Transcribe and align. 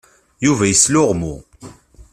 Yuba 0.45 0.65
yesluɣmu. 0.67 1.35